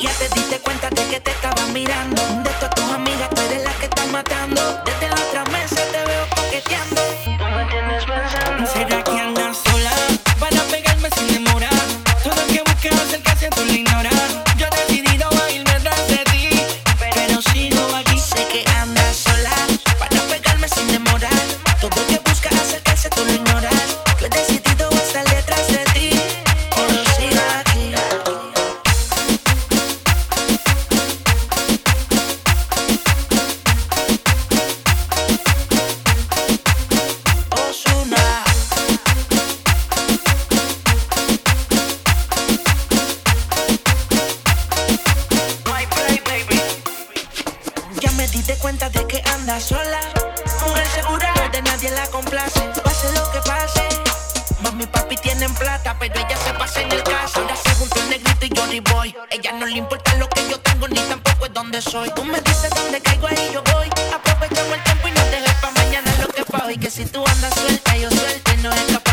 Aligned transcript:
Ya 0.00 0.10
te 0.10 0.28
diste 0.28 0.60
cuenta 0.60 0.90
de 0.90 1.08
que 1.08 1.18
te 1.18 1.30
estaba 1.32 1.66
mirando. 1.72 2.22
De 2.44 2.50
todas 2.60 2.74
tus 2.76 2.84
amigas, 2.84 3.30
tú 3.30 3.40
eres 3.40 3.64
la 3.64 3.72
que 3.72 3.86
está 3.86 4.06
diste 48.34 48.56
cuenta 48.56 48.90
de 48.90 49.06
que 49.06 49.22
anda 49.32 49.60
sola. 49.60 50.00
Mujer 50.66 50.86
segura, 50.88 51.32
no 51.36 51.48
de 51.50 51.62
nadie 51.62 51.90
la 51.92 52.06
complace. 52.08 52.60
Pase 52.82 53.12
lo 53.12 53.30
que 53.30 53.38
pase. 53.48 53.82
Mami 54.60 54.84
y 54.84 54.86
papi 54.88 55.16
tienen 55.16 55.54
plata, 55.54 55.96
pero 56.00 56.14
ella 56.18 56.36
se 56.44 56.52
pasa 56.54 56.80
en 56.80 56.90
el 56.90 57.02
caso. 57.04 57.40
Ahora 57.40 57.54
se 57.56 57.74
junto 57.76 58.00
el 58.00 58.10
negrito 58.10 58.46
y 58.46 58.50
Johnny 58.56 58.80
Boy. 58.80 59.16
Ella 59.30 59.52
no 59.52 59.66
le 59.66 59.78
importa 59.78 60.14
lo 60.16 60.28
que 60.28 60.48
yo 60.50 60.58
tengo, 60.60 60.88
ni 60.88 61.00
tampoco 61.12 61.46
es 61.46 61.52
donde 61.54 61.80
soy. 61.80 62.10
Tú 62.10 62.24
me 62.24 62.40
dices 62.40 62.70
dónde 62.74 63.00
caigo, 63.00 63.28
ahí 63.28 63.50
yo 63.52 63.62
voy. 63.72 63.88
Aprovechamos 64.12 64.72
el 64.72 64.82
tiempo 64.82 65.08
y 65.08 65.12
no 65.12 65.24
dejes 65.26 65.54
pa' 65.60 65.70
mañana 65.70 66.10
lo 66.20 66.28
que 66.28 66.44
pa' 66.44 66.66
hoy. 66.66 66.76
Que 66.76 66.90
si 66.90 67.06
tú 67.06 67.24
andas 67.24 67.54
suelta, 67.54 67.96
yo 67.96 68.10
suelta 68.10 68.54
y 68.54 68.56
nos 68.62 68.74
escapamos. 68.74 69.03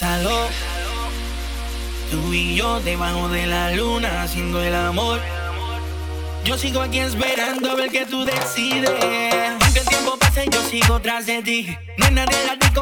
Piénsalo. 0.00 0.48
Tú 2.10 2.32
y 2.32 2.56
yo 2.56 2.80
debajo 2.80 3.28
de 3.28 3.46
la 3.46 3.70
luna 3.72 4.22
haciendo 4.22 4.62
el 4.62 4.74
amor. 4.74 5.20
Yo 6.42 6.56
sigo 6.56 6.80
aquí 6.80 7.00
esperando 7.00 7.70
a 7.70 7.74
ver 7.74 7.90
que 7.90 8.06
tú 8.06 8.24
decides. 8.24 8.88
Aunque 9.60 9.80
el 9.80 9.86
tiempo 9.86 10.16
pase, 10.18 10.48
yo 10.50 10.62
sigo 10.62 11.00
tras 11.00 11.26
de 11.26 11.42
ti. 11.42 11.76
No 11.98 12.06
hay 12.06 12.14
nadie 12.14 12.36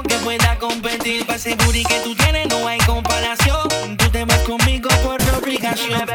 que 0.08 0.14
pueda 0.18 0.58
competir. 0.60 1.26
Para 1.26 1.38
booty 1.64 1.82
que 1.82 2.00
tú 2.04 2.14
tienes, 2.14 2.46
no 2.50 2.68
hay 2.68 2.78
comparación. 2.78 3.96
Tú 3.96 4.08
te 4.10 4.24
vas 4.24 4.38
conmigo 4.42 4.88
por 5.02 5.20
obligación. 5.42 6.06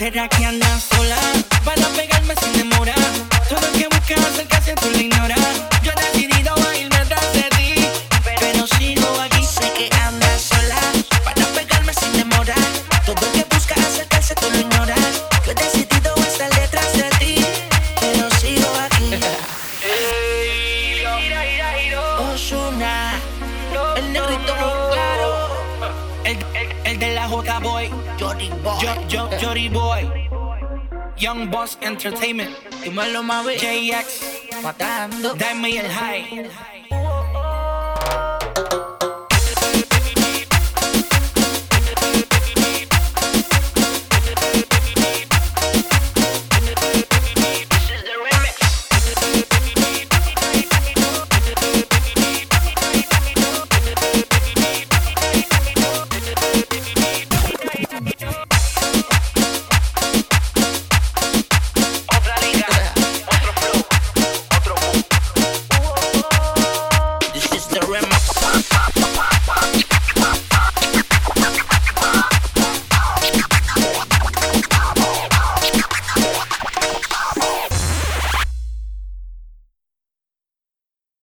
¿Será 0.00 0.26
que 0.30 0.46
andas 0.46 0.84
sola? 0.84 1.18
Para 1.62 1.86
pegarme 1.88 2.34
sin 2.36 2.54
demora. 2.54 2.94
Todo 3.50 3.60
el 3.66 3.72
que 3.78 3.86
busca 3.86 4.14
acercarse 4.14 4.74
tú 4.76 4.88
lo 4.90 4.98
ignoras. 4.98 5.38
Yo 5.82 5.92
he 5.92 5.94
decidido 6.06 6.54
a 6.54 6.74
irme 6.74 6.96
atrás 6.96 7.30
de 7.34 7.42
ti. 7.54 7.74
Pero 8.24 8.66
sigo 8.78 9.20
aquí. 9.20 9.44
Sé 9.44 9.70
que 9.76 9.90
andas 10.06 10.40
sola 10.40 10.80
para 11.22 11.44
pegarme 11.48 11.92
sin 11.92 12.14
demora. 12.14 12.54
Todo 13.04 13.26
el 13.26 13.32
que 13.32 13.54
busca 13.54 13.74
acercarse 13.74 14.34
tú 14.36 14.50
lo 14.50 14.60
ignoras. 14.60 15.22
Yo 15.44 15.52
he 15.52 15.54
decidido 15.54 16.14
estar 16.16 16.48
detrás 16.48 16.92
de 16.94 17.10
ti, 17.18 17.44
pero 18.00 18.30
sigo 18.40 18.70
aquí. 18.80 19.20
Osuna, 22.32 23.20
el 23.96 24.12
negrito 24.14 24.54
de 27.00 27.14
la 27.14 27.26
J 27.26 27.60
Boy. 27.60 27.90
Johnny 28.18 28.50
Boy. 28.62 28.78
Yo, 28.82 29.08
yo, 29.08 29.28
Jory 29.40 29.68
Boy. 29.68 30.28
Young 31.16 31.50
Boss 31.50 31.78
Entertainment. 31.80 32.54
Dímelo, 32.84 33.22
mami. 33.22 33.56
JX. 33.56 34.62
Matando. 34.62 35.34
Dame 35.34 35.78
el 35.78 35.88
high. 35.88 36.69